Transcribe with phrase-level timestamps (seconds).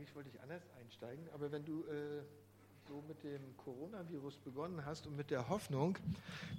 [0.00, 2.22] Eigentlich wollte ich anders einsteigen, aber wenn du äh,
[2.88, 5.98] so mit dem Coronavirus begonnen hast und mit der Hoffnung,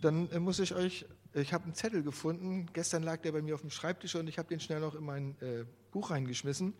[0.04, 3.56] dann äh, muss ich euch, ich habe einen Zettel gefunden, gestern lag der bei mir
[3.56, 6.76] auf dem Schreibtisch und ich habe den schnell noch in mein äh, Buch reingeschmissen.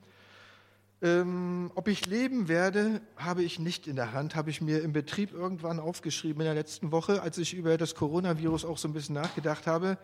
[1.02, 4.94] Ähm, ob ich leben werde, habe ich nicht in der Hand, habe ich mir im
[4.94, 8.94] Betrieb irgendwann aufgeschrieben in der letzten Woche, als ich über das Coronavirus auch so ein
[8.94, 9.98] bisschen nachgedacht habe.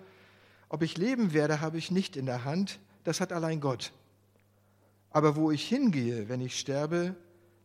[0.70, 3.92] Ob ich leben werde, habe ich nicht in der Hand, das hat allein Gott.
[5.18, 7.16] Aber wo ich hingehe, wenn ich sterbe,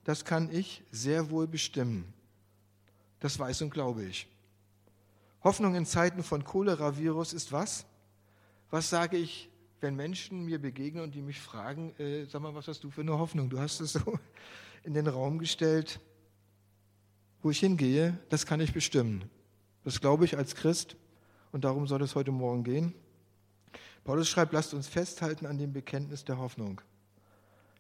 [0.05, 2.11] das kann ich sehr wohl bestimmen.
[3.21, 4.27] Das weiß und glaube ich.
[5.45, 7.85] Hoffnung in Zeiten von Cholera-Virus ist was?
[8.71, 9.51] Was sage ich,
[9.83, 13.03] wenn Menschen mir begegnen und die mich fragen, äh, sag mal, was hast du für
[13.03, 13.51] eine Hoffnung?
[13.51, 14.19] Du hast es so
[14.83, 16.01] in den Raum gestellt.
[17.43, 19.29] Wo ich hingehe, das kann ich bestimmen.
[19.85, 20.97] Das glaube ich als Christ
[21.51, 22.95] und darum soll es heute Morgen gehen.
[24.05, 26.81] Paulus schreibt, lasst uns festhalten an dem Bekenntnis der Hoffnung.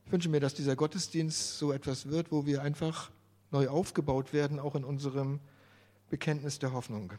[0.06, 3.10] Ich wünsche mir, dass dieser Gottesdienst so etwas wird, wo wir einfach
[3.50, 5.40] neu aufgebaut werden, auch in unserem
[6.10, 7.12] Bekenntnis der Hoffnung.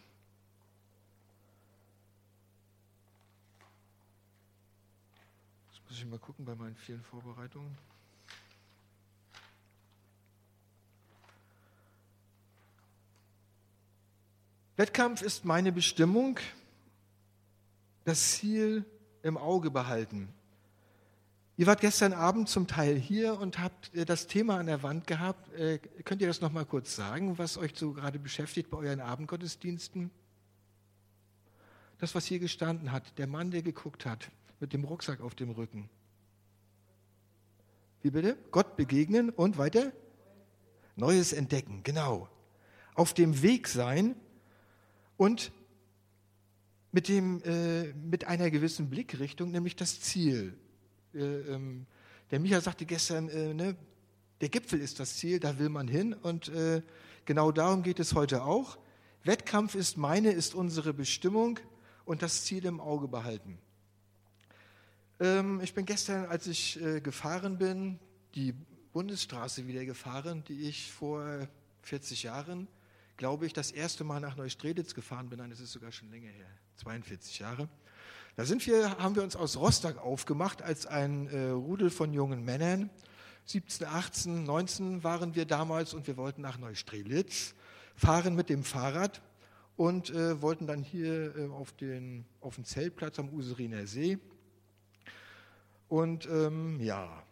[5.71, 7.77] Jetzt muss ich mal gucken bei meinen vielen Vorbereitungen.
[14.75, 16.39] Wettkampf ist meine Bestimmung,
[18.05, 18.85] das Ziel
[19.21, 20.33] im Auge behalten.
[21.55, 25.05] Ihr wart gestern Abend zum Teil hier und habt äh, das Thema an der Wand
[25.05, 25.53] gehabt.
[25.53, 28.99] Äh, könnt ihr das noch mal kurz sagen, was euch so gerade beschäftigt bei euren
[28.99, 30.09] Abendgottesdiensten?
[31.99, 35.51] Das, was hier gestanden hat, der Mann, der geguckt hat, mit dem Rucksack auf dem
[35.51, 35.89] Rücken.
[38.01, 38.35] Wie bitte?
[38.49, 39.93] Gott begegnen und weiter?
[40.95, 42.29] Neues entdecken, genau.
[42.95, 44.15] Auf dem Weg sein
[45.17, 45.51] und
[46.91, 50.57] mit, dem, äh, mit einer gewissen Blickrichtung, nämlich das Ziel.
[51.13, 51.85] Äh, ähm,
[52.31, 53.75] der Micha sagte gestern, äh, ne,
[54.41, 56.13] der Gipfel ist das Ziel, da will man hin.
[56.13, 56.81] Und äh,
[57.25, 58.77] genau darum geht es heute auch.
[59.23, 61.59] Wettkampf ist meine, ist unsere Bestimmung
[62.05, 63.57] und das Ziel im Auge behalten.
[65.19, 67.99] Ähm, ich bin gestern, als ich gefahren bin,
[68.35, 68.53] die
[68.91, 71.47] Bundesstraße wieder gefahren, die ich vor
[71.83, 72.67] 40 Jahren,
[73.17, 75.39] glaube ich, das erste Mal nach Neustrelitz gefahren bin.
[75.39, 77.69] Nein, das ist sogar schon länger her, 42 Jahre.
[78.35, 82.43] Da sind wir, haben wir uns aus Rostock aufgemacht als ein äh, Rudel von jungen
[82.43, 82.89] Männern.
[83.45, 87.53] 17, 18, 19 waren wir damals und wir wollten nach Neustrelitz
[87.95, 89.21] fahren mit dem Fahrrad
[89.75, 94.17] und äh, wollten dann hier äh, auf, den, auf den Zeltplatz am Useriner See.
[95.87, 97.23] Und ähm, ja,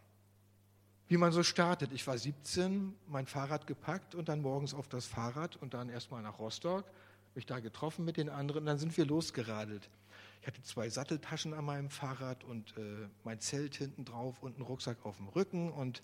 [1.08, 1.92] wie man so startet.
[1.94, 6.22] Ich war 17, mein Fahrrad gepackt und dann morgens auf das Fahrrad und dann erstmal
[6.22, 6.86] nach Rostock,
[7.34, 9.90] mich da getroffen mit den anderen, dann sind wir losgeradelt.
[10.42, 14.66] Ich hatte zwei Satteltaschen an meinem Fahrrad und äh, mein Zelt hinten drauf und einen
[14.66, 16.02] Rucksack auf dem Rücken und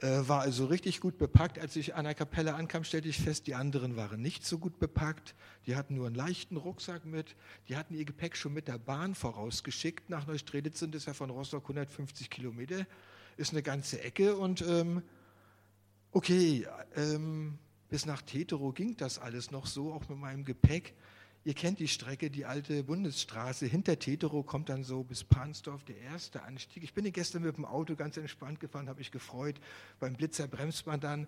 [0.00, 1.58] äh, war also richtig gut bepackt.
[1.58, 4.78] Als ich an der Kapelle ankam, stellte ich fest, die anderen waren nicht so gut
[4.78, 5.34] bepackt.
[5.64, 7.34] Die hatten nur einen leichten Rucksack mit.
[7.68, 10.10] Die hatten ihr Gepäck schon mit der Bahn vorausgeschickt.
[10.10, 12.86] Nach Neustrelitz sind es ja von Rostock 150 Kilometer.
[13.38, 15.02] Ist eine ganze Ecke und ähm,
[16.10, 17.58] okay, ähm,
[17.88, 20.94] bis nach Tetero ging das alles noch so, auch mit meinem Gepäck.
[21.44, 23.66] Ihr kennt die Strecke, die alte Bundesstraße.
[23.66, 26.84] Hinter Tetero kommt dann so bis Pansdorf der erste Anstieg.
[26.84, 29.56] Ich bin gestern mit dem Auto ganz entspannt gefahren, habe mich gefreut.
[29.98, 31.26] Beim Blitzer bremst man dann.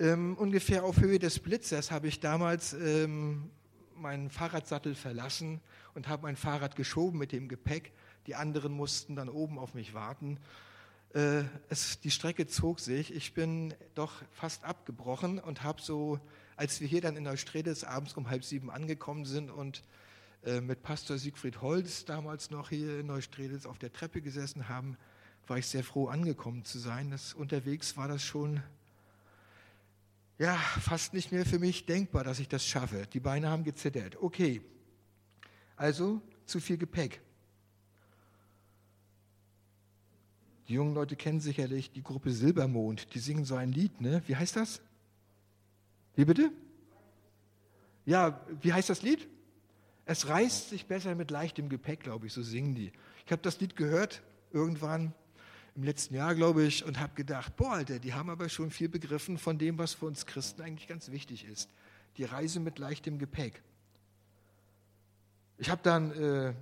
[0.00, 3.48] Ähm, ungefähr auf Höhe des Blitzers habe ich damals ähm,
[3.94, 5.60] meinen Fahrradsattel verlassen
[5.94, 7.92] und habe mein Fahrrad geschoben mit dem Gepäck.
[8.26, 10.40] Die anderen mussten dann oben auf mich warten.
[11.14, 13.14] Äh, es, die Strecke zog sich.
[13.14, 16.18] Ich bin doch fast abgebrochen und habe so
[16.56, 19.82] als wir hier dann in Neustrelitz abends um halb sieben angekommen sind und
[20.44, 24.96] äh, mit Pastor Siegfried Holz damals noch hier in Neustrelitz auf der Treppe gesessen haben,
[25.46, 27.10] war ich sehr froh, angekommen zu sein.
[27.10, 28.62] Das, unterwegs war das schon
[30.38, 33.06] ja, fast nicht mehr für mich denkbar, dass ich das schaffe.
[33.12, 34.16] Die Beine haben gezittert.
[34.20, 34.62] Okay,
[35.76, 37.20] also zu viel Gepäck.
[40.68, 43.14] Die jungen Leute kennen sicherlich die Gruppe Silbermond.
[43.14, 44.22] Die singen so ein Lied, ne?
[44.26, 44.80] Wie heißt das?
[46.16, 46.50] Wie bitte?
[48.06, 49.28] Ja, wie heißt das Lied?
[50.06, 52.92] Es reißt sich besser mit leichtem Gepäck, glaube ich, so singen die.
[53.24, 54.22] Ich habe das Lied gehört
[54.52, 55.14] irgendwann
[55.74, 58.88] im letzten Jahr, glaube ich, und habe gedacht, boah, Alter, die haben aber schon viel
[58.88, 61.68] begriffen von dem, was für uns Christen eigentlich ganz wichtig ist.
[62.16, 63.62] Die Reise mit leichtem Gepäck.
[65.58, 66.54] Ich habe dann äh,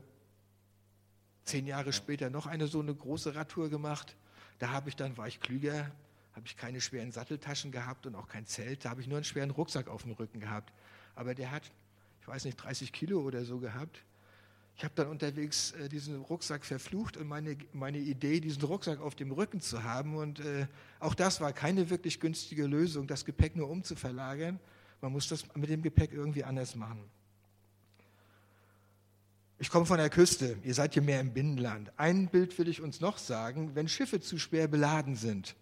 [1.44, 4.16] zehn Jahre später noch eine so eine große Radtour gemacht.
[4.58, 5.90] Da habe ich dann, war ich klüger,
[6.34, 8.84] habe ich keine schweren Satteltaschen gehabt und auch kein Zelt.
[8.84, 10.72] Da habe ich nur einen schweren Rucksack auf dem Rücken gehabt.
[11.14, 11.70] Aber der hat,
[12.20, 14.02] ich weiß nicht, 30 Kilo oder so gehabt.
[14.76, 19.14] Ich habe dann unterwegs äh, diesen Rucksack verflucht und meine, meine Idee, diesen Rucksack auf
[19.14, 20.16] dem Rücken zu haben.
[20.16, 20.66] Und äh,
[20.98, 24.58] auch das war keine wirklich günstige Lösung, das Gepäck nur umzuverlagern.
[25.02, 27.04] Man muss das mit dem Gepäck irgendwie anders machen.
[29.58, 31.92] Ich komme von der Küste, ihr seid hier mehr im Binnenland.
[31.96, 35.54] Ein Bild will ich uns noch sagen, wenn Schiffe zu schwer beladen sind,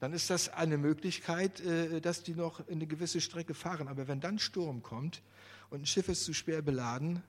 [0.00, 3.88] dann ist das eine Möglichkeit, äh, dass die noch eine gewisse Strecke fahren.
[3.88, 5.22] Aber wenn dann Sturm kommt
[5.70, 7.22] und ein Schiff ist zu schwer beladen,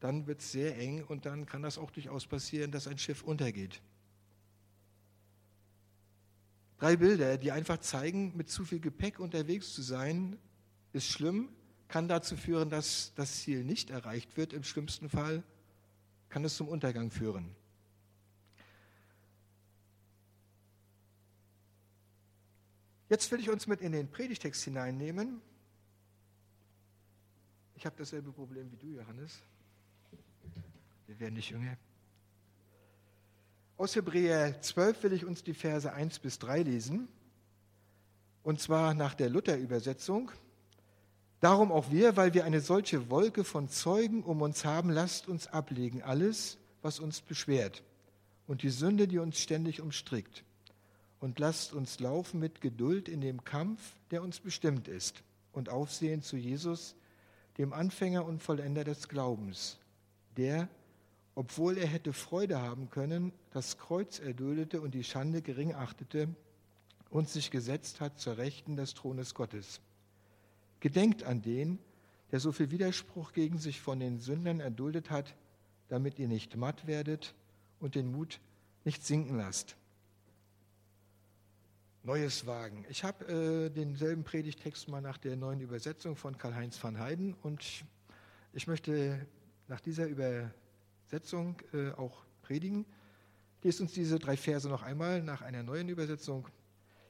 [0.00, 3.22] dann wird es sehr eng und dann kann das auch durchaus passieren, dass ein Schiff
[3.22, 3.82] untergeht.
[6.78, 10.38] Drei Bilder, die einfach zeigen, mit zu viel Gepäck unterwegs zu sein,
[10.92, 11.48] ist schlimm,
[11.88, 14.52] kann dazu führen, dass das Ziel nicht erreicht wird.
[14.52, 15.42] Im schlimmsten Fall
[16.28, 17.56] kann es zum Untergang führen.
[23.08, 25.40] Jetzt will ich uns mit in den Predigtext hineinnehmen.
[27.74, 29.40] Ich habe dasselbe Problem wie du, Johannes.
[31.06, 31.76] Wir werden nicht jünger.
[33.76, 37.08] Aus Hebräer 12 will ich uns die Verse 1 bis 3 lesen.
[38.42, 40.30] Und zwar nach der Luther-Übersetzung.
[41.40, 45.46] Darum auch wir, weil wir eine solche Wolke von Zeugen um uns haben, lasst uns
[45.46, 47.82] ablegen alles, was uns beschwert
[48.48, 50.42] und die Sünde, die uns ständig umstrickt.
[51.20, 55.22] Und lasst uns laufen mit Geduld in dem Kampf, der uns bestimmt ist,
[55.52, 56.94] und aufsehen zu Jesus,
[57.58, 59.78] dem Anfänger und Vollender des Glaubens,
[60.36, 60.68] der,
[61.34, 66.28] obwohl er hätte Freude haben können, das Kreuz erduldete und die Schande gering achtete
[67.10, 69.80] und sich gesetzt hat zur Rechten des Thrones Gottes.
[70.80, 71.78] Gedenkt an den,
[72.30, 75.34] der so viel Widerspruch gegen sich von den Sündern erduldet hat,
[75.88, 77.34] damit ihr nicht matt werdet
[77.80, 78.40] und den Mut
[78.84, 79.76] nicht sinken lasst.
[82.02, 82.84] Neues Wagen.
[82.88, 87.84] Ich habe äh, denselben Predigtext mal nach der neuen Übersetzung von Karl-Heinz van Heiden und
[88.52, 89.26] ich möchte
[89.66, 90.54] nach dieser Übersetzung
[91.10, 92.84] Setzung äh, auch predigen.
[93.62, 96.46] Lest uns diese drei Verse noch einmal nach einer neuen Übersetzung.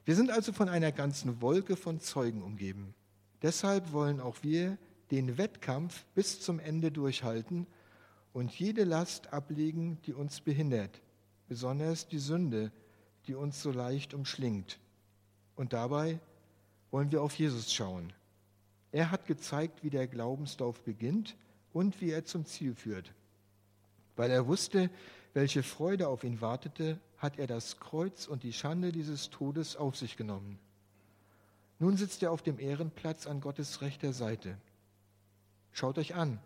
[0.05, 2.95] Wir sind also von einer ganzen Wolke von Zeugen umgeben.
[3.43, 4.79] Deshalb wollen auch wir
[5.11, 7.67] den Wettkampf bis zum Ende durchhalten
[8.33, 11.03] und jede Last ablegen, die uns behindert,
[11.49, 12.88] besonders die Sünde, die
[13.35, 14.79] uns so leicht umschlingt.
[15.57, 16.21] Und dabei
[16.91, 18.13] wollen wir auf Jesus schauen.
[18.93, 21.37] Er hat gezeigt, wie der Glaubenslauf beginnt
[21.73, 23.13] und wie er zum Ziel führt.
[24.17, 24.91] Weil er wusste,
[25.35, 29.97] welche Freude auf ihn wartete, hat er das Kreuz und die Schande dieses Todes auf
[29.97, 30.59] sich genommen.
[31.79, 34.57] Nun sitzt er auf dem Ehrenplatz an Gottes rechter Seite.
[35.73, 36.41] Schaut euch an,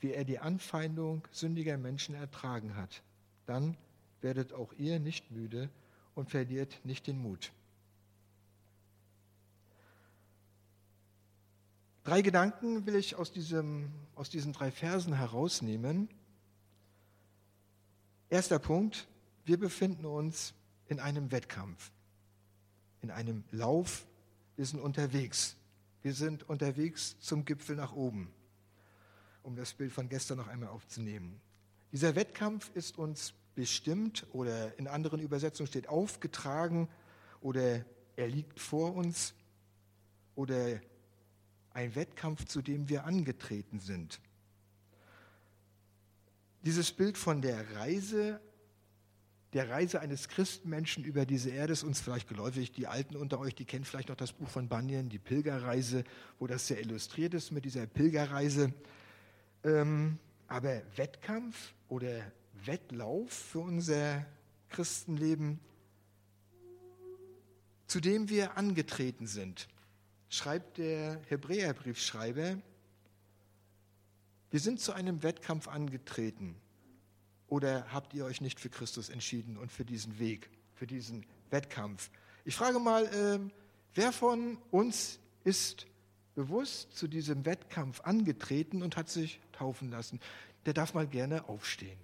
[0.00, 3.02] wie er die Anfeindung sündiger Menschen ertragen hat.
[3.46, 3.76] Dann
[4.20, 5.70] werdet auch ihr nicht müde
[6.16, 7.52] und verliert nicht den Mut.
[12.02, 16.08] Drei Gedanken will ich aus, diesem, aus diesen drei Versen herausnehmen.
[18.30, 19.06] Erster Punkt,
[19.44, 20.54] wir befinden uns
[20.88, 21.92] in einem Wettkampf,
[23.02, 24.06] in einem Lauf.
[24.56, 25.56] Wir sind unterwegs.
[26.02, 28.32] Wir sind unterwegs zum Gipfel nach oben,
[29.42, 31.40] um das Bild von gestern noch einmal aufzunehmen.
[31.92, 36.88] Dieser Wettkampf ist uns bestimmt oder in anderen Übersetzungen steht aufgetragen
[37.40, 39.34] oder er liegt vor uns
[40.36, 40.80] oder
[41.72, 44.20] ein Wettkampf, zu dem wir angetreten sind.
[46.64, 48.40] Dieses Bild von der Reise,
[49.52, 52.72] der Reise eines Christenmenschen über diese Erde ist uns vielleicht geläufig.
[52.72, 56.04] Die Alten unter euch, die kennen vielleicht noch das Buch von Bunyan, die Pilgerreise,
[56.38, 58.72] wo das sehr illustriert ist mit dieser Pilgerreise.
[59.64, 62.32] Ähm, aber Wettkampf oder
[62.64, 64.24] Wettlauf für unser
[64.68, 65.60] Christenleben,
[67.86, 69.68] zu dem wir angetreten sind,
[70.28, 72.58] schreibt der Hebräerbriefschreiber,
[74.50, 76.56] wir sind zu einem Wettkampf angetreten.
[77.48, 82.10] Oder habt ihr euch nicht für Christus entschieden und für diesen Weg, für diesen Wettkampf?
[82.44, 83.38] Ich frage mal, äh,
[83.94, 85.86] wer von uns ist
[86.34, 90.20] bewusst zu diesem Wettkampf angetreten und hat sich taufen lassen?
[90.64, 91.98] Der darf mal gerne aufstehen.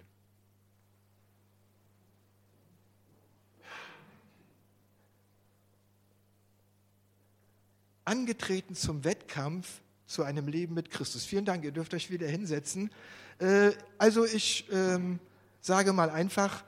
[8.05, 11.25] Angetreten zum Wettkampf zu einem Leben mit Christus.
[11.25, 12.91] Vielen Dank, ihr dürft euch wieder hinsetzen.
[13.39, 15.19] Äh, also ich ähm,
[15.61, 16.63] sage mal einfach,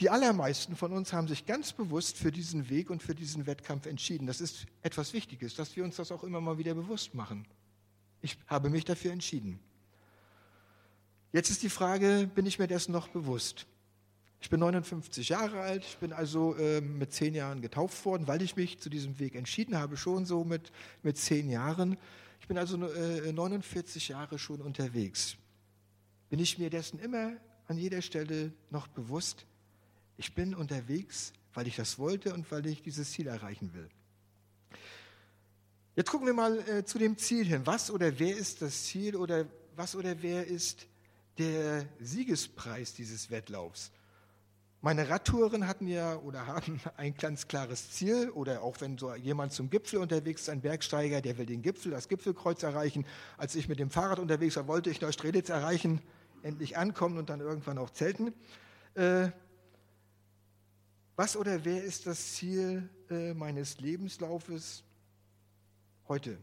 [0.00, 3.86] die allermeisten von uns haben sich ganz bewusst für diesen Weg und für diesen Wettkampf
[3.86, 4.26] entschieden.
[4.26, 7.46] Das ist etwas Wichtiges, dass wir uns das auch immer mal wieder bewusst machen.
[8.20, 9.58] Ich habe mich dafür entschieden.
[11.32, 13.66] Jetzt ist die Frage, bin ich mir dessen noch bewusst?
[14.40, 18.40] Ich bin 59 Jahre alt, ich bin also äh, mit zehn Jahren getauft worden, weil
[18.40, 20.70] ich mich zu diesem Weg entschieden habe, schon so mit,
[21.02, 21.98] mit zehn Jahren.
[22.40, 25.36] Ich bin also äh, 49 Jahre schon unterwegs.
[26.30, 27.32] Bin ich mir dessen immer
[27.66, 29.44] an jeder Stelle noch bewusst?
[30.16, 33.88] Ich bin unterwegs, weil ich das wollte und weil ich dieses Ziel erreichen will.
[35.96, 37.62] Jetzt gucken wir mal äh, zu dem Ziel hin.
[37.64, 40.86] Was oder wer ist das Ziel oder was oder wer ist
[41.38, 43.90] der Siegespreis dieses Wettlaufs?
[44.80, 49.52] Meine Radtouren hatten ja oder haben ein ganz klares Ziel oder auch wenn so jemand
[49.52, 53.04] zum Gipfel unterwegs ist, ein Bergsteiger, der will den Gipfel, das Gipfelkreuz erreichen.
[53.36, 56.00] Als ich mit dem Fahrrad unterwegs war, wollte ich Neustrelitz erreichen,
[56.42, 58.32] endlich ankommen und dann irgendwann auch zelten.
[58.94, 59.30] Äh,
[61.16, 64.84] was oder wer ist das Ziel äh, meines Lebenslaufes
[66.06, 66.38] heute?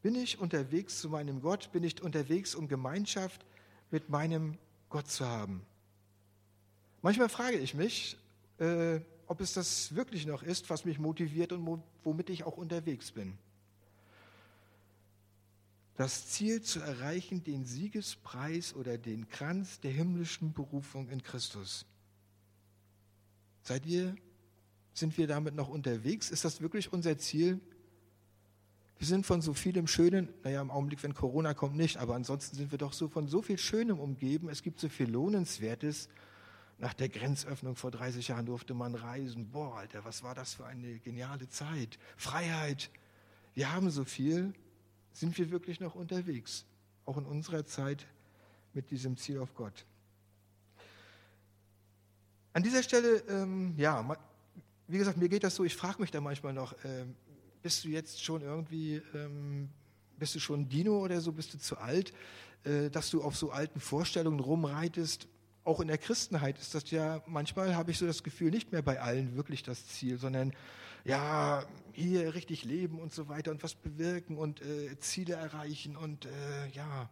[0.00, 1.72] Bin ich unterwegs zu meinem Gott?
[1.72, 3.44] Bin ich unterwegs, um Gemeinschaft
[3.90, 4.56] mit meinem
[4.88, 5.66] Gott zu haben?
[7.02, 8.16] Manchmal frage ich mich,
[8.58, 13.12] äh, ob es das wirklich noch ist, was mich motiviert und womit ich auch unterwegs
[13.12, 13.38] bin.
[15.96, 21.86] Das Ziel zu erreichen, den Siegespreis oder den Kranz der himmlischen Berufung in Christus.
[23.62, 24.14] Seid ihr,
[24.94, 26.30] sind wir damit noch unterwegs?
[26.30, 27.60] Ist das wirklich unser Ziel?
[28.98, 32.56] Wir sind von so vielem Schönen, naja, im Augenblick, wenn Corona kommt, nicht, aber ansonsten
[32.56, 34.48] sind wir doch so von so viel Schönem umgeben.
[34.48, 36.08] Es gibt so viel Lohnenswertes
[36.78, 39.50] nach der Grenzöffnung vor 30 Jahren durfte man reisen.
[39.50, 41.98] Boah, Alter, was war das für eine geniale Zeit?
[42.16, 42.90] Freiheit.
[43.54, 44.54] Wir haben so viel.
[45.12, 46.64] Sind wir wirklich noch unterwegs?
[47.04, 48.06] Auch in unserer Zeit
[48.74, 49.84] mit diesem Ziel auf Gott.
[52.52, 54.16] An dieser Stelle, ähm, ja,
[54.86, 57.16] wie gesagt, mir geht das so, ich frage mich da manchmal noch, ähm,
[57.62, 59.68] bist du jetzt schon irgendwie, ähm,
[60.16, 62.12] bist du schon Dino oder so, bist du zu alt,
[62.64, 65.28] äh, dass du auf so alten Vorstellungen rumreitest?
[65.68, 68.82] Auch in der Christenheit ist das ja, manchmal habe ich so das Gefühl, nicht mehr
[68.82, 70.54] bei allen wirklich das Ziel, sondern
[71.04, 76.24] ja, hier richtig leben und so weiter und was bewirken und äh, Ziele erreichen und
[76.24, 77.10] äh, ja.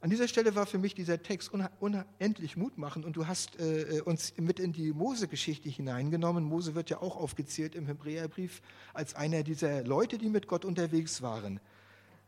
[0.00, 4.34] An dieser Stelle war für mich dieser Text unendlich mutmachend und du hast äh, uns
[4.36, 6.44] mit in die Mose-Geschichte hineingenommen.
[6.44, 8.60] Mose wird ja auch aufgezählt im Hebräerbrief
[8.92, 11.58] als einer dieser Leute, die mit Gott unterwegs waren.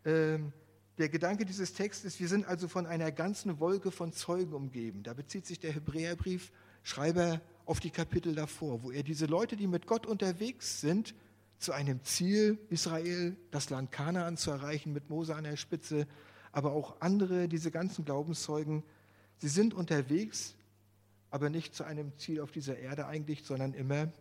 [0.07, 0.53] Ähm,
[0.99, 5.03] der Gedanke dieses Textes wir sind also von einer ganzen Wolke von Zeugen umgeben.
[5.03, 9.67] Da bezieht sich der Hebräerbrief Schreiber auf die Kapitel davor, wo er diese Leute, die
[9.67, 11.15] mit Gott unterwegs sind,
[11.59, 16.07] zu einem Ziel, Israel, das Land Kanaan zu erreichen, mit Mose an der Spitze,
[16.53, 18.83] aber auch andere, diese ganzen Glaubenszeugen,
[19.39, 20.55] sie sind unterwegs,
[21.31, 24.13] aber nicht zu einem Ziel auf dieser Erde eigentlich, sondern immer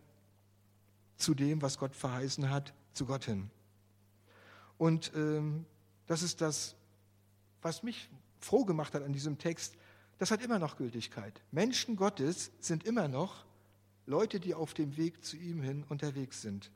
[1.16, 3.50] zu dem, was Gott verheißen hat, zu Gott hin.
[4.76, 5.64] Und ähm,
[6.06, 6.76] das ist das,
[7.62, 8.08] was mich
[8.40, 9.74] froh gemacht hat an diesem Text.
[10.18, 11.40] Das hat immer noch Gültigkeit.
[11.50, 13.44] Menschen Gottes sind immer noch
[14.06, 16.70] Leute, die auf dem Weg zu ihm hin unterwegs sind.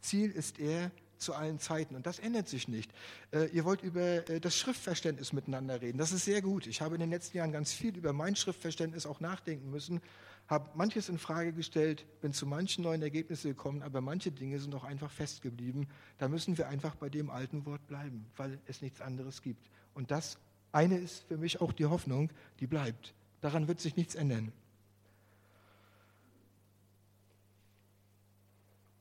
[0.00, 2.90] Ziel ist er zu allen Zeiten und das ändert sich nicht.
[3.30, 5.98] Äh, ihr wollt über äh, das Schriftverständnis miteinander reden.
[5.98, 6.66] Das ist sehr gut.
[6.66, 10.00] Ich habe in den letzten Jahren ganz viel über mein Schriftverständnis auch nachdenken müssen
[10.48, 14.74] habe manches in Frage gestellt, bin zu manchen neuen Ergebnissen gekommen, aber manche Dinge sind
[14.74, 15.88] auch einfach festgeblieben.
[16.18, 19.68] Da müssen wir einfach bei dem alten Wort bleiben, weil es nichts anderes gibt.
[19.94, 20.38] Und das
[20.70, 23.14] eine ist für mich auch die Hoffnung, die bleibt.
[23.40, 24.52] Daran wird sich nichts ändern.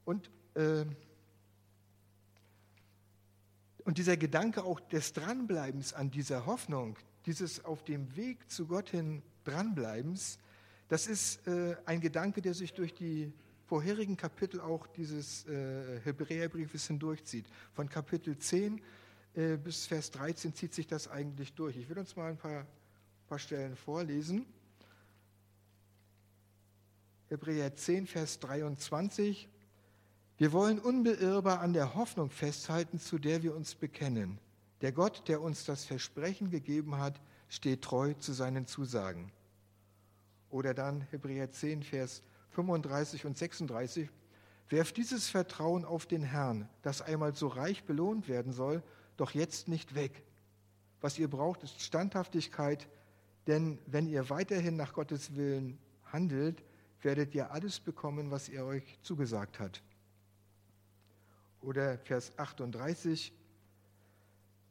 [0.04, 0.86] Und, äh,
[3.84, 8.90] und dieser Gedanke auch des Dranbleibens an dieser Hoffnung, dieses auf dem Weg zu Gott
[8.90, 10.40] hin Dranbleibens,
[10.88, 13.32] das ist äh, ein Gedanke, der sich durch die
[13.66, 17.46] vorherigen Kapitel auch dieses äh, Hebräerbriefes hindurchzieht.
[17.74, 18.82] Von Kapitel 10
[19.34, 21.76] äh, bis Vers 13 zieht sich das eigentlich durch.
[21.76, 22.66] Ich will uns mal ein paar,
[23.28, 24.46] paar Stellen vorlesen.
[27.30, 29.50] Hebräer 10, Vers 23.
[30.38, 34.38] Wir wollen unbeirrbar an der Hoffnung festhalten, zu der wir uns bekennen.
[34.82, 39.32] Der Gott, der uns das Versprechen gegeben hat, steht treu zu seinen Zusagen.
[40.50, 44.10] Oder dann Hebräer 10, Vers 35 und 36.
[44.70, 48.82] Werft dieses Vertrauen auf den Herrn, das einmal so reich belohnt werden soll,
[49.18, 50.24] doch jetzt nicht weg.
[51.02, 52.88] Was ihr braucht, ist Standhaftigkeit,
[53.48, 56.64] denn wenn ihr weiterhin nach Gottes Willen handelt,
[57.02, 59.84] werdet ihr alles bekommen, was er euch zugesagt hat.
[61.62, 63.34] Oder Vers 38.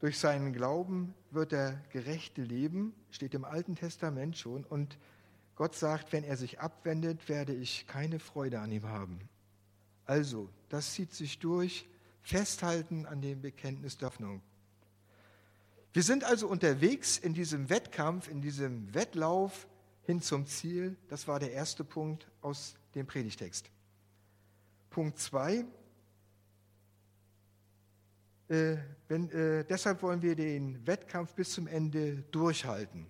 [0.00, 4.98] Durch seinen Glauben wird der Gerechte leben, steht im Alten Testament schon, und
[5.56, 9.20] Gott sagt, wenn er sich abwendet, werde ich keine Freude an ihm haben.
[10.04, 11.88] Also, das zieht sich durch.
[12.23, 14.42] Festhalten an dem Bekenntnis der Hoffnung.
[15.92, 19.68] Wir sind also unterwegs in diesem Wettkampf, in diesem Wettlauf
[20.02, 20.96] hin zum Ziel.
[21.08, 23.70] Das war der erste Punkt aus dem Predigtext.
[24.90, 25.64] Punkt zwei.
[28.49, 28.76] Äh,
[29.08, 33.06] wenn, äh, deshalb wollen wir den Wettkampf bis zum Ende durchhalten.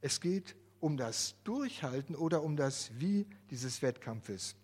[0.00, 4.54] Es geht um das Durchhalten oder um das Wie dieses Wettkampfes.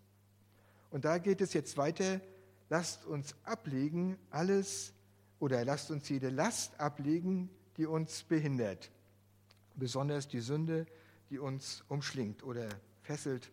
[0.91, 2.21] Und da geht es jetzt weiter.
[2.69, 4.93] Lasst uns ablegen alles
[5.39, 7.49] oder lasst uns jede Last ablegen,
[7.79, 8.91] die uns behindert.
[9.77, 10.85] Besonders die Sünde,
[11.31, 12.69] die uns umschlingt oder
[13.01, 13.51] fesselt.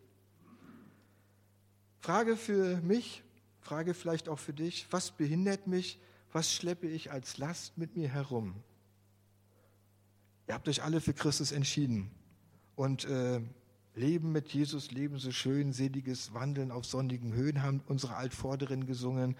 [1.99, 3.23] Frage für mich,
[3.61, 6.01] Frage vielleicht auch für dich, was behindert mich,
[6.33, 8.61] was schleppe ich als Last mit mir herum?
[10.49, 12.11] Ihr habt euch alle für Christus entschieden
[12.77, 13.41] und äh,
[13.95, 19.35] Leben mit Jesus, Leben so schön, seliges Wandeln auf sonnigen Höhen haben unsere Altvorderen gesungen.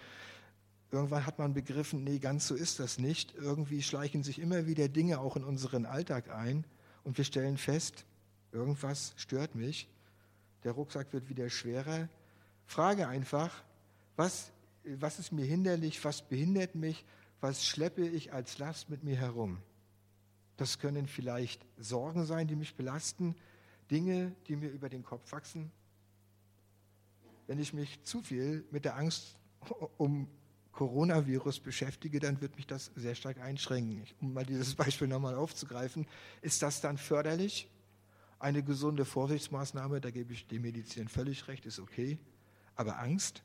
[0.90, 3.34] Irgendwann hat man begriffen, nee, ganz so ist das nicht.
[3.36, 6.64] Irgendwie schleichen sich immer wieder Dinge auch in unseren Alltag ein
[7.04, 8.04] und wir stellen fest,
[8.50, 9.88] irgendwas stört mich.
[10.64, 12.08] Der Rucksack wird wieder schwerer.
[12.66, 13.62] Frage einfach,
[14.16, 14.50] was,
[14.82, 17.04] was ist mir hinderlich, was behindert mich,
[17.40, 19.58] was schleppe ich als Last mit mir herum?
[20.58, 23.36] Das können vielleicht Sorgen sein, die mich belasten,
[23.90, 25.70] Dinge, die mir über den Kopf wachsen.
[27.46, 29.38] Wenn ich mich zu viel mit der Angst
[29.96, 30.28] um
[30.72, 34.04] Coronavirus beschäftige, dann wird mich das sehr stark einschränken.
[34.20, 36.06] Um mal dieses Beispiel nochmal aufzugreifen,
[36.42, 37.70] ist das dann förderlich?
[38.40, 42.18] Eine gesunde Vorsichtsmaßnahme, da gebe ich dem Medizin völlig recht, ist okay.
[42.74, 43.44] Aber Angst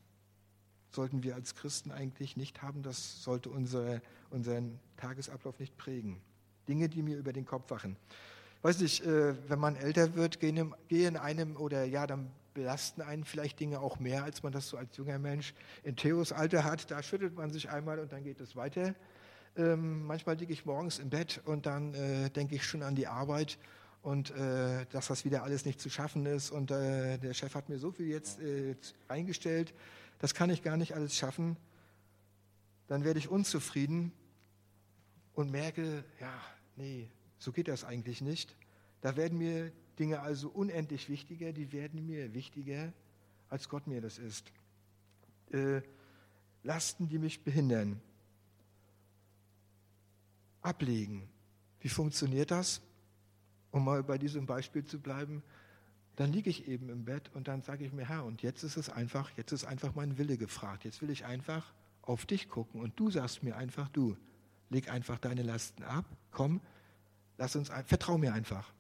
[0.90, 2.82] sollten wir als Christen eigentlich nicht haben.
[2.82, 4.02] Das sollte unser,
[4.32, 6.20] unseren Tagesablauf nicht prägen.
[6.68, 7.96] Dinge, die mir über den Kopf wachen.
[8.62, 13.60] Weiß nicht, äh, wenn man älter wird, gehen, einem oder ja, dann belasten einen vielleicht
[13.60, 15.54] Dinge auch mehr, als man das so als junger Mensch
[15.84, 16.90] in Theos Alter hat.
[16.92, 18.96] Da schüttelt man sich einmal und dann geht es weiter.
[19.56, 23.08] Ähm, manchmal liege ich morgens im Bett und dann äh, denke ich schon an die
[23.08, 23.58] Arbeit
[24.02, 26.52] und äh, dass das wieder alles nicht zu schaffen ist.
[26.52, 28.76] Und äh, der Chef hat mir so viel jetzt äh,
[29.08, 29.74] eingestellt,
[30.20, 31.58] das kann ich gar nicht alles schaffen.
[32.88, 34.12] Dann werde ich unzufrieden
[35.34, 36.34] und merke, ja,
[36.76, 38.56] nee, so geht das eigentlich nicht.
[39.02, 42.94] Da werden mir Dinge also unendlich wichtiger, die werden mir wichtiger,
[43.50, 44.52] als Gott mir das ist.
[45.52, 45.82] Äh,
[46.64, 48.00] Lasten, die mich behindern.
[50.62, 51.28] Ablegen.
[51.82, 52.82] Wie funktioniert das?
[53.72, 55.44] Um mal bei diesem Beispiel zu bleiben,
[56.16, 58.78] dann liege ich eben im Bett und dann sage ich mir, Herr, und jetzt ist
[58.78, 60.86] es einfach, jetzt ist einfach mein Wille gefragt.
[60.86, 64.16] Jetzt will ich einfach auf dich gucken und du sagst mir einfach, du,
[64.74, 66.60] leg einfach deine Lasten ab, komm,
[67.38, 68.72] lass uns, vertrau mir einfach.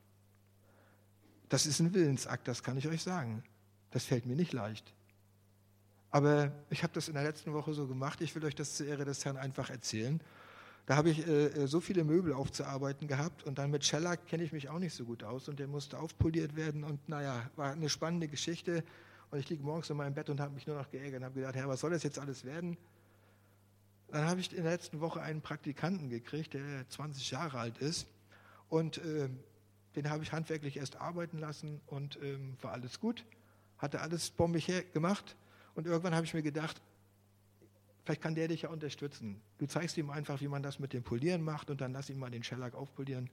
[1.50, 3.44] Das ist ein Willensakt, das kann ich euch sagen.
[3.92, 4.92] Das fällt mir nicht leicht.
[6.10, 8.88] Aber ich habe das in der letzten Woche so gemacht, ich will euch das zur
[8.88, 10.20] Ehre des Herrn einfach erzählen.
[10.86, 14.44] Da habe ich äh, äh so viele Möbel aufzuarbeiten gehabt und dann mit Shellac kenne
[14.44, 17.72] ich mich auch nicht so gut aus und der musste aufpoliert werden und naja, war
[17.72, 18.84] eine spannende Geschichte.
[19.32, 21.36] Und ich liege morgens in meinem Bett und habe mich nur noch geärgert und habe
[21.36, 22.78] gedacht, Herr, was soll das jetzt alles werden?
[24.14, 28.06] Dann habe ich in der letzten Woche einen Praktikanten gekriegt, der 20 Jahre alt ist.
[28.70, 29.28] Und äh,
[29.96, 33.26] den habe ich handwerklich erst arbeiten lassen und ähm, war alles gut.
[33.80, 35.36] Hatte alles bombig gemacht.
[35.74, 36.80] Und irgendwann habe ich mir gedacht,
[38.06, 39.42] vielleicht kann der dich ja unterstützen.
[39.58, 42.20] Du zeigst ihm einfach, wie man das mit dem Polieren macht und dann lass ihn
[42.20, 43.32] mal den Shellac aufpolieren.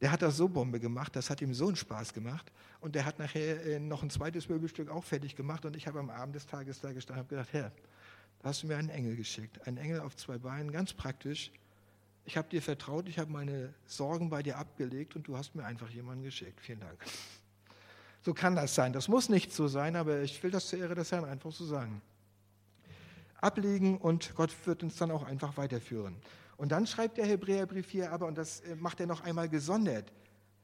[0.00, 2.52] Der hat das so Bombe gemacht, das hat ihm so einen Spaß gemacht.
[2.78, 5.64] Und der hat nachher äh, noch ein zweites Möbelstück auch fertig gemacht.
[5.64, 7.72] Und ich habe am Abend des Tages da gestanden und habe gedacht, Herr,
[8.44, 9.66] hast du mir einen Engel geschickt.
[9.66, 11.50] Einen Engel auf zwei Beinen, ganz praktisch.
[12.26, 15.64] Ich habe dir vertraut, ich habe meine Sorgen bei dir abgelegt und du hast mir
[15.64, 16.60] einfach jemanden geschickt.
[16.60, 16.98] Vielen Dank.
[18.22, 18.92] So kann das sein.
[18.92, 21.66] Das muss nicht so sein, aber ich will das zur Ehre des Herrn einfach so
[21.66, 22.00] sagen.
[23.40, 26.16] Ablegen und Gott wird uns dann auch einfach weiterführen.
[26.56, 30.12] Und dann schreibt der Hebräerbrief hier aber, und das äh, macht er noch einmal gesondert,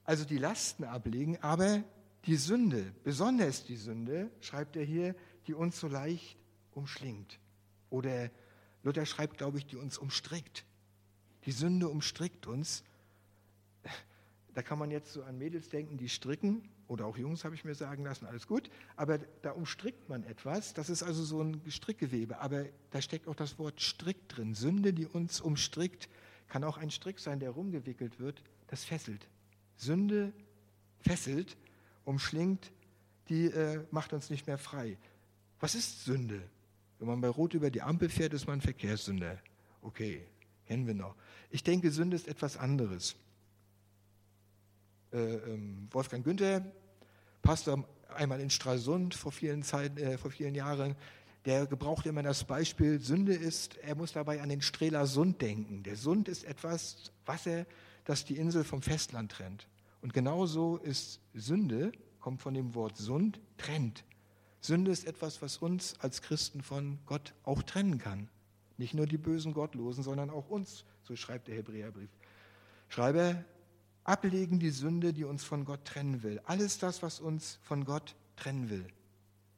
[0.04, 1.82] also die Lasten ablegen, aber
[2.24, 5.14] die Sünde, besonders die Sünde, schreibt er hier,
[5.46, 6.38] die uns so leicht
[6.72, 7.38] umschlingt.
[7.90, 8.30] Oder
[8.82, 10.64] Luther schreibt, glaube ich, die uns umstrickt.
[11.44, 12.82] Die Sünde umstrickt uns.
[14.54, 17.64] Da kann man jetzt so an Mädels denken, die stricken, oder auch Jungs habe ich
[17.64, 21.62] mir sagen lassen, alles gut, aber da umstrickt man etwas, das ist also so ein
[21.68, 24.54] Strickgewebe, aber da steckt auch das Wort Strick drin.
[24.54, 26.08] Sünde, die uns umstrickt,
[26.48, 29.28] kann auch ein Strick sein, der rumgewickelt wird, das fesselt.
[29.76, 30.32] Sünde
[30.98, 31.56] fesselt,
[32.04, 32.72] umschlingt,
[33.28, 34.98] die äh, macht uns nicht mehr frei.
[35.60, 36.42] Was ist Sünde?
[37.00, 39.38] Wenn man bei Rot über die Ampel fährt, ist man Verkehrssünder.
[39.80, 40.22] Okay,
[40.66, 41.16] kennen wir noch.
[41.48, 43.16] Ich denke, Sünde ist etwas anderes.
[45.10, 46.62] Äh, ähm, Wolfgang Günther,
[47.40, 50.94] Pastor einmal in Stralsund vor vielen, Zeit, äh, vor vielen Jahren,
[51.46, 55.82] der gebraucht immer das Beispiel, Sünde ist, er muss dabei an den Strehler Sund denken.
[55.82, 57.64] Der Sund ist etwas, Wasser,
[58.04, 59.68] das die Insel vom Festland trennt.
[60.02, 64.04] Und genauso ist Sünde, kommt von dem Wort Sund, trennt.
[64.60, 68.28] Sünde ist etwas, was uns als Christen von Gott auch trennen kann.
[68.76, 72.10] Nicht nur die bösen Gottlosen, sondern auch uns, so schreibt der Hebräerbrief.
[72.88, 73.44] Schreibe,
[74.04, 76.40] ablegen die Sünde, die uns von Gott trennen will.
[76.44, 78.86] Alles das, was uns von Gott trennen will.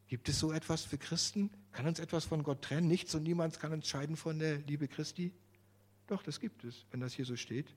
[0.09, 1.51] Gibt es so etwas für Christen?
[1.73, 2.87] Kann uns etwas von Gott trennen?
[2.87, 5.33] Nichts und niemand kann uns scheiden von der Liebe Christi?
[6.07, 7.75] Doch, das gibt es, wenn das hier so steht.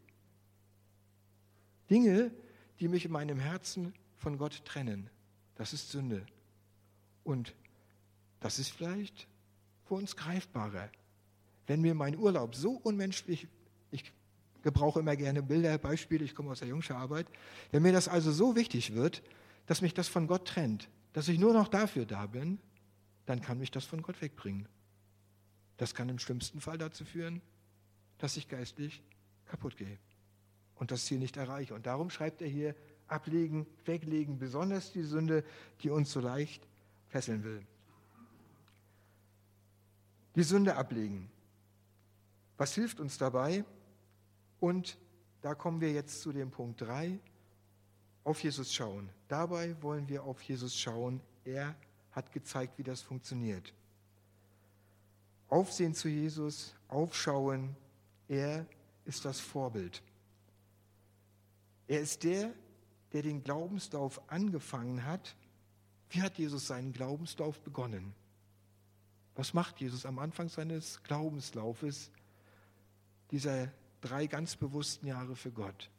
[1.90, 2.32] Dinge,
[2.80, 5.10] die mich in meinem Herzen von Gott trennen,
[5.56, 6.26] das ist Sünde.
[7.26, 7.56] Und
[8.40, 9.28] das ist vielleicht
[9.84, 10.90] für uns greifbarer.
[11.68, 13.48] Wenn mir mein Urlaub so unmenschlich,
[13.92, 14.14] ich
[14.62, 17.28] gebrauche immer gerne Bilder, Beispiele, ich komme aus der Jungsche Arbeit,
[17.72, 19.24] wenn mir das also so wichtig wird,
[19.66, 22.60] dass mich das von Gott trennt, dass ich nur noch dafür da bin,
[23.26, 24.68] dann kann mich das von Gott wegbringen.
[25.78, 27.42] Das kann im schlimmsten Fall dazu führen,
[28.20, 29.02] dass ich geistlich
[29.46, 29.98] kaputt gehe
[30.76, 31.74] und das Ziel nicht erreiche.
[31.74, 32.76] Und darum schreibt er hier,
[33.08, 35.44] ablegen, weglegen, besonders die Sünde,
[35.82, 36.68] die uns so leicht
[37.08, 37.66] fesseln will.
[40.36, 41.30] Die Sünde ablegen.
[42.58, 43.66] Was hilft uns dabei?
[44.60, 44.98] Und
[45.42, 47.20] da kommen wir jetzt zu dem Punkt 3,
[48.24, 49.10] auf Jesus schauen.
[49.28, 51.22] Dabei wollen wir auf Jesus schauen.
[51.44, 51.76] Er
[52.12, 53.74] hat gezeigt, wie das funktioniert.
[55.48, 57.76] Aufsehen zu Jesus, aufschauen,
[58.28, 58.66] er
[59.06, 60.02] ist das Vorbild.
[61.88, 62.52] Er ist der,
[63.14, 65.36] der den Glaubenslauf angefangen hat.
[66.10, 68.14] Wie hat Jesus seinen Glaubenslauf begonnen?
[69.36, 72.10] Was macht Jesus am Anfang seines Glaubenslaufes,
[73.32, 75.90] dieser drei ganz bewussten Jahre für Gott?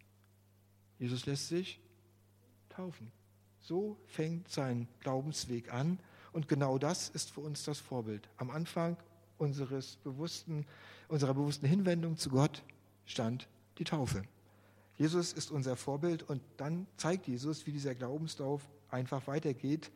[0.99, 1.81] Jesus lässt sich
[2.71, 3.13] taufen.
[3.61, 5.99] So fängt sein Glaubensweg an
[6.33, 8.29] und genau das ist für uns das Vorbild.
[8.37, 8.97] Am Anfang
[9.39, 10.65] unseres bewussten,
[11.09, 12.63] unserer bewussten Hinwendung zu Gott
[13.05, 14.23] stand die Taufe.
[14.97, 19.91] Jesus ist unser Vorbild und dann zeigt Jesus, wie dieser Glaubenslauf einfach weitergeht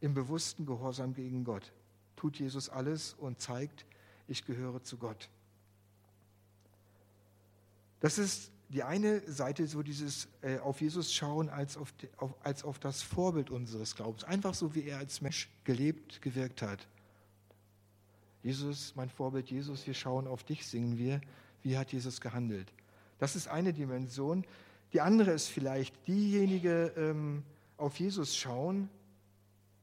[0.00, 1.72] im bewussten Gehorsam gegen Gott.
[2.16, 3.86] Tut Jesus alles und zeigt,
[4.26, 5.28] ich gehöre zu Gott.
[8.00, 12.34] Das ist die eine Seite so dieses äh, auf Jesus schauen als auf, die, auf,
[12.44, 14.24] als auf das Vorbild unseres Glaubens.
[14.24, 16.86] Einfach so, wie er als Mensch gelebt, gewirkt hat.
[18.42, 21.20] Jesus, mein Vorbild Jesus, wir schauen auf dich, singen wir.
[21.62, 22.72] Wie hat Jesus gehandelt?
[23.18, 24.44] Das ist eine Dimension.
[24.92, 27.42] Die andere ist vielleicht diejenige, ähm,
[27.78, 28.90] auf Jesus schauen.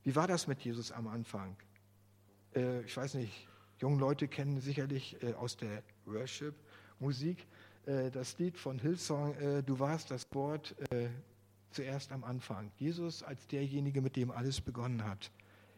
[0.04, 1.56] Wie war das mit Jesus am Anfang?
[2.54, 3.48] Äh, ich weiß nicht,
[3.80, 7.48] junge Leute kennen sicherlich äh, aus der Worship-Musik
[7.86, 11.10] äh, das Lied von Hillsong, äh, du warst das Wort äh,
[11.72, 12.72] zuerst am Anfang.
[12.78, 15.32] Jesus als derjenige, mit dem alles begonnen hat.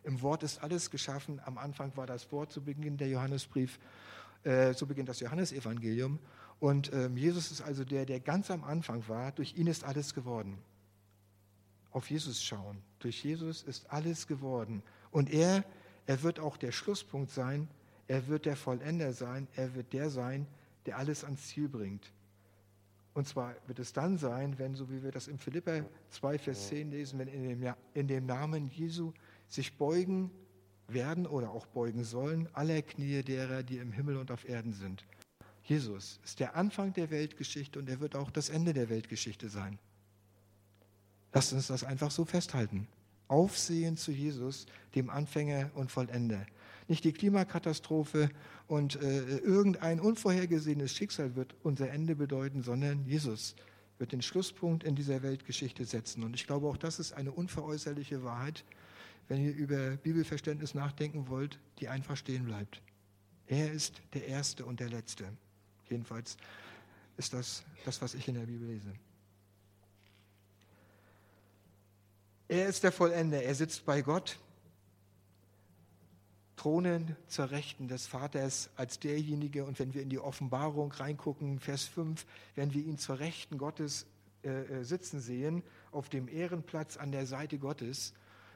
[0.03, 1.41] Im Wort ist alles geschaffen.
[1.45, 3.79] Am Anfang war das Wort zu Beginn der Johannesbrief,
[4.43, 6.19] äh, zu Beginn das Johannesevangelium.
[6.59, 9.31] Und ähm, Jesus ist also der, der ganz am Anfang war.
[9.31, 10.57] Durch ihn ist alles geworden.
[11.91, 12.77] Auf Jesus schauen.
[12.99, 14.83] Durch Jesus ist alles geworden.
[15.11, 15.63] Und er,
[16.05, 17.67] er wird auch der Schlusspunkt sein.
[18.07, 19.47] Er wird der Vollender sein.
[19.55, 20.47] Er wird der sein,
[20.85, 22.11] der alles ans Ziel bringt.
[23.13, 26.67] Und zwar wird es dann sein, wenn, so wie wir das im Philipper 2, Vers
[26.67, 29.11] 10 lesen, wenn in dem, in dem Namen Jesu
[29.47, 30.29] sich beugen
[30.87, 35.03] werden oder auch beugen sollen aller Knie derer, die im Himmel und auf Erden sind.
[35.63, 39.79] Jesus ist der Anfang der Weltgeschichte und er wird auch das Ende der Weltgeschichte sein.
[41.33, 42.87] Lasst uns das einfach so festhalten.
[43.27, 46.45] Aufsehen zu Jesus, dem Anfänger und Vollender.
[46.87, 48.29] Nicht die Klimakatastrophe
[48.67, 53.55] und äh, irgendein unvorhergesehenes Schicksal wird unser Ende bedeuten, sondern Jesus
[53.97, 56.23] wird den Schlusspunkt in dieser Weltgeschichte setzen.
[56.23, 58.63] Und ich glaube, auch das ist eine unveräußerliche Wahrheit,
[59.27, 62.81] wenn ihr über Bibelverständnis nachdenken wollt, die einfach stehen bleibt.
[63.47, 65.25] Er ist der Erste und der Letzte.
[65.89, 66.37] Jedenfalls
[67.17, 68.93] ist das das, was ich in der Bibel lese.
[72.49, 73.43] Er ist der Vollender.
[73.43, 74.39] Er sitzt bei Gott
[76.55, 81.85] thronen zur Rechten des Vaters als derjenige, und wenn wir in die Offenbarung reingucken, Vers
[81.85, 84.07] 5, wenn wir ihn zur Rechten Gottes
[84.43, 88.13] äh, äh, sitzen sehen, auf dem Ehrenplatz an der Seite Gottes,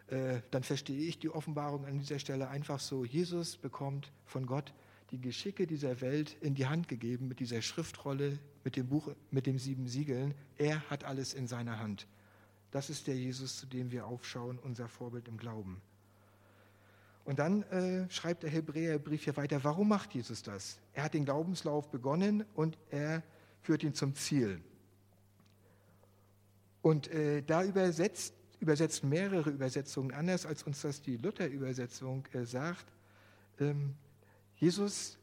[0.08, 4.74] äh, dann verstehe ich die Offenbarung an dieser Stelle einfach so, Jesus bekommt von Gott
[5.12, 9.46] die Geschicke dieser Welt in die Hand gegeben mit dieser Schriftrolle, mit dem Buch, mit
[9.46, 10.34] den sieben Siegeln.
[10.58, 12.08] Er hat alles in seiner Hand.
[12.72, 15.82] Das ist der Jesus, zu dem wir aufschauen, unser Vorbild im Glauben.
[17.24, 20.80] Und dann äh, schreibt der Hebräerbrief hier weiter, warum macht Jesus das?
[20.94, 23.24] Er hat den Glaubenslauf begonnen und er
[23.62, 24.62] führt ihn zum Ziel.
[26.82, 32.86] Und äh, da übersetzt, übersetzt mehrere Übersetzungen anders, als uns das die Luther-Übersetzung äh, sagt.
[33.60, 33.94] Ähm,
[34.56, 35.18] Jesus,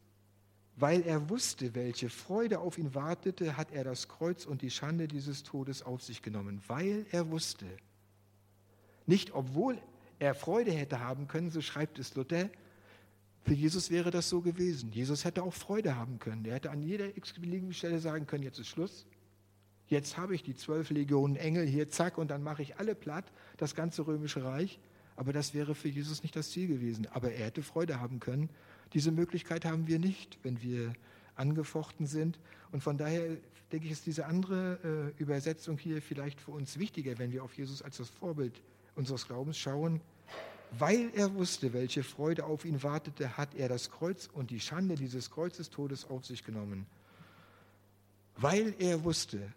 [0.81, 5.09] weil er wusste, welche Freude auf ihn wartete, hat er das Kreuz und die Schande
[5.09, 7.67] dieses Todes auf sich genommen, weil er wusste.
[9.07, 9.79] Nicht obwohl
[10.19, 12.51] er Freude hätte haben können, so schreibt es Luther,
[13.45, 14.93] Für Jesus wäre das so gewesen.
[14.93, 16.45] Jesus hätte auch Freude haben können.
[16.45, 19.07] Er hätte an jeder x-beliebigen Stelle sagen können, jetzt ist Schluss.
[19.87, 23.25] Jetzt habe ich die zwölf Legionen Engel hier, zack, und dann mache ich alle platt,
[23.57, 24.79] das ganze römische Reich.
[25.17, 27.07] Aber das wäre für Jesus nicht das Ziel gewesen.
[27.07, 28.51] Aber er hätte Freude haben können.
[28.95, 30.93] Diese Möglichkeit haben wir nicht, wenn wir
[31.35, 32.39] angefochten sind.
[32.73, 33.37] Und von daher
[33.73, 37.57] denke ich, ist diese andere äh, Übersetzung hier vielleicht für uns wichtiger, wenn wir auf
[37.57, 38.61] Jesus als das Vorbild
[38.97, 40.01] unseres Glaubens schauen.
[40.79, 44.97] Weil er wusste, welche Freude auf ihn wartete, hat er das Kreuz und die Schande
[44.97, 46.87] dieses Kreuzestodes auf sich genommen.
[48.37, 49.53] Weil er wusste,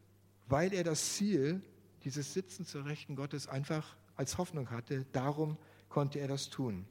[0.48, 1.62] weil er das Ziel,
[2.04, 5.58] dieses Sitzen zur Rechten Gottes, einfach als Hoffnung hatte, darum
[5.90, 6.86] konnte er das tun.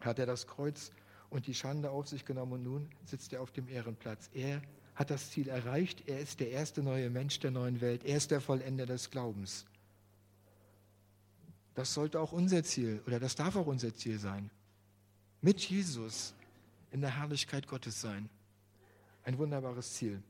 [0.00, 0.90] Hat er das Kreuz
[1.34, 4.30] und die Schande auf sich genommen und nun sitzt er auf dem Ehrenplatz.
[4.34, 4.62] Er
[4.94, 6.08] hat das Ziel erreicht.
[6.08, 8.04] Er ist der erste neue Mensch der neuen Welt.
[8.04, 9.66] Er ist der Vollender des Glaubens.
[11.74, 14.48] Das sollte auch unser Ziel oder das darf auch unser Ziel sein.
[15.40, 16.34] Mit Jesus
[16.92, 18.30] in der Herrlichkeit Gottes sein.
[19.24, 20.22] Ein wunderbares Ziel.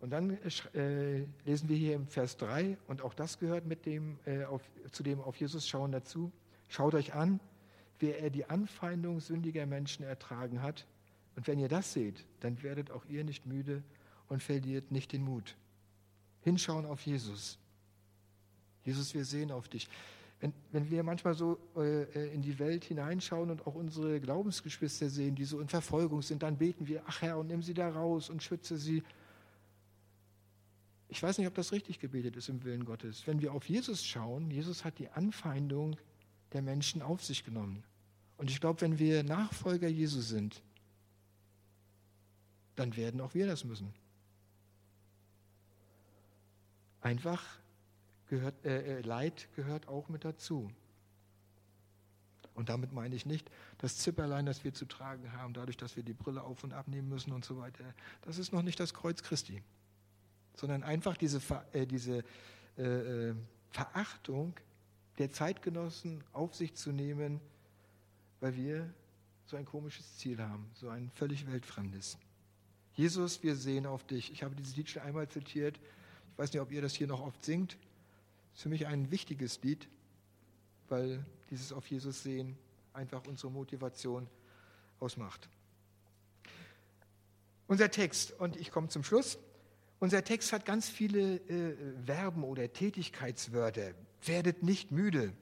[0.00, 0.36] Und dann
[0.74, 4.62] äh, lesen wir hier im Vers 3, und auch das gehört mit dem, äh, auf,
[4.92, 6.30] zu dem auf Jesus schauen dazu.
[6.68, 7.40] Schaut euch an,
[8.00, 10.86] wer er die Anfeindung sündiger Menschen ertragen hat.
[11.36, 13.82] Und wenn ihr das seht, dann werdet auch ihr nicht müde
[14.28, 15.56] und verliert nicht den Mut.
[16.42, 17.58] Hinschauen auf Jesus.
[18.84, 19.88] Jesus, wir sehen auf dich.
[20.40, 25.10] Wenn, wenn wir manchmal so äh, äh, in die Welt hineinschauen und auch unsere Glaubensgeschwister
[25.10, 27.90] sehen, die so in Verfolgung sind, dann beten wir, ach Herr, und nimm sie da
[27.90, 29.02] raus und schütze sie.
[31.08, 33.26] Ich weiß nicht, ob das richtig gebetet ist im Willen Gottes.
[33.26, 35.96] Wenn wir auf Jesus schauen, Jesus hat die Anfeindung
[36.52, 37.84] der Menschen auf sich genommen.
[38.40, 40.62] Und ich glaube, wenn wir Nachfolger Jesu sind,
[42.74, 43.92] dann werden auch wir das müssen.
[47.02, 47.44] Einfach
[48.28, 50.70] gehört, äh, äh, Leid gehört auch mit dazu.
[52.54, 56.02] Und damit meine ich nicht das Zipperlein, das wir zu tragen haben, dadurch, dass wir
[56.02, 57.84] die Brille auf und abnehmen müssen und so weiter.
[58.22, 59.62] Das ist noch nicht das Kreuz Christi,
[60.56, 61.42] sondern einfach diese,
[61.74, 62.24] äh, diese
[62.78, 63.34] äh, äh,
[63.68, 64.54] Verachtung
[65.18, 67.42] der Zeitgenossen auf sich zu nehmen,
[68.40, 68.92] weil wir
[69.46, 72.18] so ein komisches Ziel haben, so ein völlig weltfremdes.
[72.94, 74.32] Jesus, wir sehen auf dich.
[74.32, 75.78] Ich habe dieses Lied schon einmal zitiert.
[76.32, 77.76] Ich weiß nicht, ob ihr das hier noch oft singt
[78.54, 79.88] ist für mich ein wichtiges Lied,
[80.88, 82.56] weil dieses auf Jesus sehen
[82.92, 84.26] einfach unsere Motivation
[84.98, 85.48] ausmacht.
[87.66, 89.38] Unser Text, und ich komme zum Schluss,
[90.00, 93.92] unser Text hat ganz viele äh, Verben oder Tätigkeitswörter.
[94.24, 95.32] Werdet nicht müde,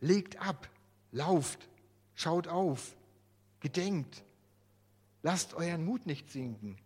[0.00, 0.68] legt ab,
[1.10, 1.68] lauft,
[2.22, 2.96] schaut auf,
[3.60, 4.24] gedenkt,
[5.22, 6.78] lasst euren Mut nicht sinken.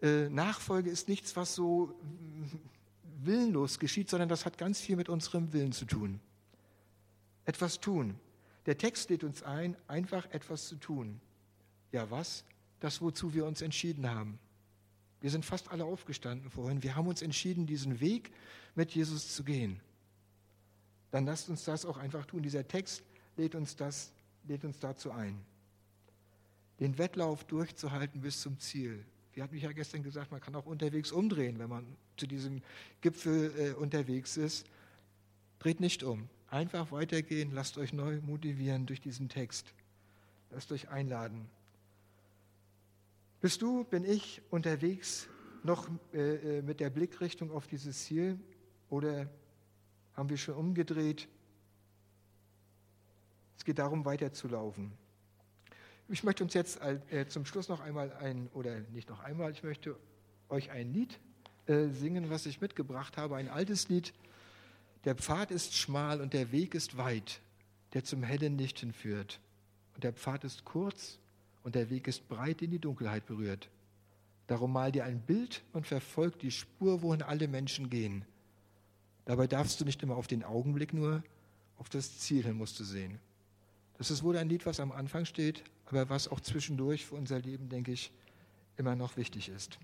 [0.00, 1.94] Äh, Nachfolge ist nichts, was so
[3.20, 6.20] willenlos geschieht, sondern das hat ganz viel mit unserem Willen zu tun.
[7.44, 8.18] Etwas tun.
[8.66, 11.20] Der Text lädt uns ein, einfach etwas zu tun.
[11.90, 12.44] Ja, was?
[12.80, 14.38] Das, wozu wir uns entschieden haben.
[15.20, 16.82] Wir sind fast alle aufgestanden vorhin.
[16.82, 18.30] Wir haben uns entschieden, diesen Weg
[18.76, 19.80] mit Jesus zu gehen.
[21.10, 22.42] Dann lasst uns das auch einfach tun.
[22.42, 23.02] Dieser Text
[23.38, 24.12] lädt uns, das,
[24.44, 25.40] lädt uns dazu ein,
[26.80, 29.04] den Wettlauf durchzuhalten bis zum Ziel.
[29.32, 32.62] Wie hat Michael gestern gesagt, man kann auch unterwegs umdrehen, wenn man zu diesem
[33.00, 34.66] Gipfel äh, unterwegs ist.
[35.60, 36.28] Dreht nicht um.
[36.50, 39.72] Einfach weitergehen, lasst euch neu motivieren durch diesen Text.
[40.50, 41.48] Lasst euch einladen.
[43.40, 45.28] Bist du, bin ich unterwegs
[45.62, 48.40] noch äh, äh mit der Blickrichtung auf dieses Ziel
[48.90, 49.28] oder
[50.14, 51.28] haben wir schon umgedreht?
[53.58, 54.92] Es geht darum, weiterzulaufen.
[56.08, 59.62] Ich möchte uns jetzt äh, zum Schluss noch einmal ein, oder nicht noch einmal, ich
[59.62, 59.96] möchte
[60.48, 61.18] euch ein Lied
[61.66, 64.14] äh, singen, was ich mitgebracht habe, ein altes Lied.
[65.04, 67.40] Der Pfad ist schmal und der Weg ist weit,
[67.92, 69.40] der zum hellen Licht hinführt.
[69.94, 71.18] Und der Pfad ist kurz
[71.62, 73.68] und der Weg ist breit in die Dunkelheit berührt.
[74.46, 78.24] Darum mal dir ein Bild und verfolg die Spur, wohin alle Menschen gehen.
[79.26, 81.22] Dabei darfst du nicht immer auf den Augenblick nur,
[81.76, 83.20] auf das Ziel hin musst du sehen.
[83.98, 87.40] Das ist wohl ein Lied, was am Anfang steht, aber was auch zwischendurch für unser
[87.40, 88.12] Leben, denke ich,
[88.76, 89.78] immer noch wichtig ist.